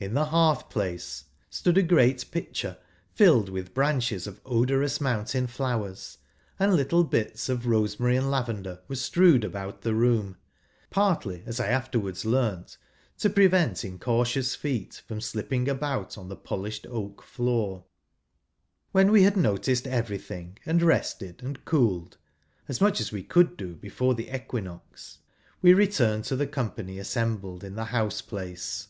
[0.00, 2.78] In the heai'th place, stood a great pitcher
[3.14, 6.18] filled with branches of odorous mountain flowers;
[6.56, 10.36] and little bits of rosemary and lavender were strewed about the room;
[10.88, 12.78] partly, as I afterwards learnt,
[13.16, 17.84] to prevent incautious feet from slipping about on the polished oak floor.
[18.92, 22.18] When we had noticed everything, and rested, and cooled
[22.68, 25.18] (as much as we could do before the equinox),
[25.60, 28.86] we returned to the company assembled, in the house place.